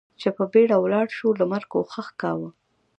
[0.19, 2.49] چې په بېړه ولاړ شو، لمر کوښښ کاوه.